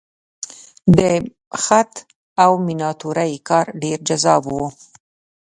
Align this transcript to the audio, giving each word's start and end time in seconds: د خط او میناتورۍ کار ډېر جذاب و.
د 0.97 0.99
خط 1.63 1.93
او 2.43 2.51
میناتورۍ 2.65 3.33
کار 3.47 3.65
ډېر 3.81 3.97
جذاب 4.09 4.43
و. 4.53 4.57